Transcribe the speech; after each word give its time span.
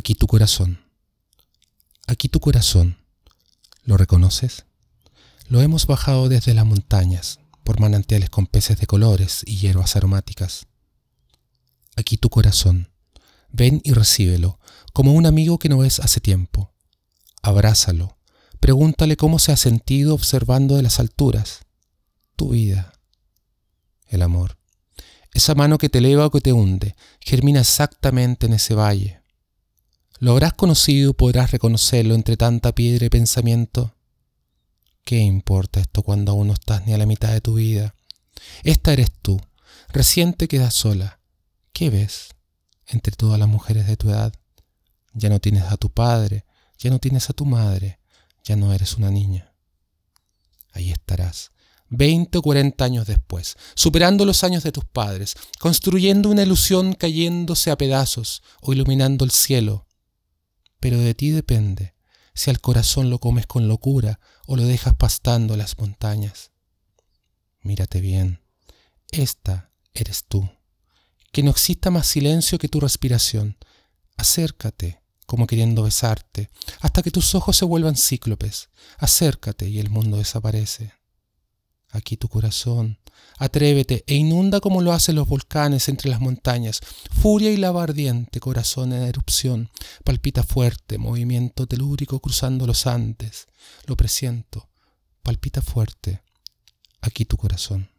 Aquí 0.00 0.14
tu 0.14 0.26
corazón. 0.26 0.80
Aquí 2.06 2.30
tu 2.30 2.40
corazón. 2.40 2.96
¿Lo 3.84 3.98
reconoces? 3.98 4.64
Lo 5.46 5.60
hemos 5.60 5.86
bajado 5.86 6.30
desde 6.30 6.54
las 6.54 6.64
montañas, 6.64 7.38
por 7.64 7.80
manantiales 7.80 8.30
con 8.30 8.46
peces 8.46 8.80
de 8.80 8.86
colores 8.86 9.42
y 9.44 9.58
hierbas 9.58 9.96
aromáticas. 9.96 10.68
Aquí 11.96 12.16
tu 12.16 12.30
corazón. 12.30 12.90
Ven 13.50 13.82
y 13.84 13.92
recíbelo, 13.92 14.58
como 14.94 15.12
un 15.12 15.26
amigo 15.26 15.58
que 15.58 15.68
no 15.68 15.76
ves 15.76 16.00
hace 16.00 16.18
tiempo. 16.18 16.72
Abrázalo. 17.42 18.16
Pregúntale 18.58 19.18
cómo 19.18 19.38
se 19.38 19.52
ha 19.52 19.56
sentido 19.58 20.14
observando 20.14 20.76
de 20.76 20.82
las 20.82 20.98
alturas. 20.98 21.66
Tu 22.36 22.48
vida. 22.48 22.94
El 24.06 24.22
amor. 24.22 24.56
Esa 25.34 25.54
mano 25.54 25.76
que 25.76 25.90
te 25.90 25.98
eleva 25.98 26.24
o 26.24 26.30
que 26.30 26.40
te 26.40 26.54
hunde, 26.54 26.96
germina 27.20 27.60
exactamente 27.60 28.46
en 28.46 28.54
ese 28.54 28.74
valle 28.74 29.19
lo 30.20 30.32
habrás 30.32 30.52
conocido, 30.52 31.14
podrás 31.14 31.50
reconocerlo 31.50 32.14
entre 32.14 32.36
tanta 32.36 32.74
piedra 32.74 33.06
y 33.06 33.08
pensamiento. 33.08 33.94
¿Qué 35.02 35.18
importa 35.18 35.80
esto 35.80 36.02
cuando 36.02 36.32
aún 36.32 36.48
no 36.48 36.52
estás 36.52 36.86
ni 36.86 36.92
a 36.92 36.98
la 36.98 37.06
mitad 37.06 37.32
de 37.32 37.40
tu 37.40 37.54
vida? 37.54 37.94
Esta 38.62 38.92
eres 38.92 39.10
tú, 39.22 39.40
recién 39.88 40.34
te 40.34 40.46
quedas 40.46 40.74
sola. 40.74 41.20
¿Qué 41.72 41.88
ves 41.88 42.28
entre 42.86 43.16
todas 43.16 43.38
las 43.38 43.48
mujeres 43.48 43.86
de 43.86 43.96
tu 43.96 44.10
edad? 44.10 44.34
Ya 45.14 45.30
no 45.30 45.40
tienes 45.40 45.64
a 45.64 45.78
tu 45.78 45.88
padre, 45.88 46.44
ya 46.78 46.90
no 46.90 46.98
tienes 46.98 47.30
a 47.30 47.32
tu 47.32 47.46
madre, 47.46 47.98
ya 48.44 48.56
no 48.56 48.74
eres 48.74 48.98
una 48.98 49.10
niña. 49.10 49.54
Ahí 50.72 50.90
estarás, 50.90 51.50
veinte 51.88 52.36
o 52.36 52.42
cuarenta 52.42 52.84
años 52.84 53.06
después, 53.06 53.56
superando 53.74 54.26
los 54.26 54.44
años 54.44 54.64
de 54.64 54.72
tus 54.72 54.84
padres, 54.84 55.34
construyendo 55.58 56.28
una 56.28 56.42
ilusión 56.42 56.92
cayéndose 56.92 57.70
a 57.70 57.78
pedazos 57.78 58.42
o 58.60 58.74
iluminando 58.74 59.24
el 59.24 59.30
cielo 59.30 59.86
pero 60.80 60.98
de 60.98 61.14
ti 61.14 61.30
depende 61.30 61.94
si 62.34 62.50
al 62.50 62.60
corazón 62.60 63.10
lo 63.10 63.18
comes 63.18 63.46
con 63.46 63.68
locura 63.68 64.18
o 64.46 64.56
lo 64.56 64.64
dejas 64.64 64.94
pastando 64.94 65.56
las 65.56 65.78
montañas. 65.78 66.52
Mírate 67.60 68.00
bien, 68.00 68.40
esta 69.10 69.72
eres 69.92 70.24
tú. 70.26 70.48
Que 71.32 71.42
no 71.42 71.50
exista 71.50 71.90
más 71.90 72.06
silencio 72.06 72.58
que 72.58 72.68
tu 72.68 72.80
respiración. 72.80 73.56
Acércate, 74.16 75.02
como 75.26 75.46
queriendo 75.46 75.82
besarte, 75.82 76.50
hasta 76.80 77.02
que 77.02 77.10
tus 77.10 77.34
ojos 77.34 77.56
se 77.56 77.64
vuelvan 77.64 77.96
cíclopes. 77.96 78.70
Acércate 78.98 79.68
y 79.68 79.78
el 79.78 79.90
mundo 79.90 80.16
desaparece 80.16 80.94
aquí 81.90 82.16
tu 82.16 82.28
corazón. 82.28 82.98
Atrévete 83.38 84.04
e 84.06 84.14
inunda 84.14 84.60
como 84.60 84.80
lo 84.80 84.92
hacen 84.92 85.16
los 85.16 85.28
volcanes 85.28 85.88
entre 85.88 86.10
las 86.10 86.20
montañas. 86.20 86.80
Furia 87.10 87.50
y 87.50 87.56
lava 87.56 87.82
ardiente, 87.82 88.40
corazón 88.40 88.92
en 88.92 89.02
erupción. 89.02 89.70
Palpita 90.04 90.42
fuerte, 90.42 90.98
movimiento 90.98 91.66
telúrico 91.66 92.20
cruzando 92.20 92.66
los 92.66 92.86
Andes. 92.86 93.48
Lo 93.86 93.96
presiento. 93.96 94.68
Palpita 95.22 95.62
fuerte. 95.62 96.22
Aquí 97.00 97.24
tu 97.24 97.36
corazón. 97.36 97.90